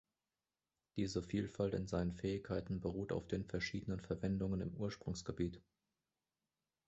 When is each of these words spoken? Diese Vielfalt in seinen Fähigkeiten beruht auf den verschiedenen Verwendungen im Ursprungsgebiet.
Diese 0.95 1.21
Vielfalt 1.21 1.75
in 1.75 1.85
seinen 1.85 2.11
Fähigkeiten 2.15 2.79
beruht 2.81 3.11
auf 3.11 3.27
den 3.27 3.45
verschiedenen 3.45 3.99
Verwendungen 3.99 4.59
im 4.59 4.73
Ursprungsgebiet. 4.73 5.61